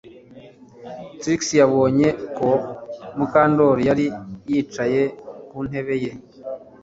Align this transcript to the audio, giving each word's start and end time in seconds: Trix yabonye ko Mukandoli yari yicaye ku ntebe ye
Trix 1.19 1.41
yabonye 1.61 2.07
ko 2.37 2.49
Mukandoli 3.17 3.81
yari 3.89 4.05
yicaye 4.51 5.01
ku 5.49 5.57
ntebe 5.67 5.95
ye 6.03 6.11